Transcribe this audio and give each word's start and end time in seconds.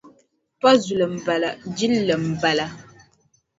Pa 0.61 0.71
zuli 0.85 1.07
m-bala 1.13 1.49
jilli 1.77 2.15
m-bala. 2.19 2.65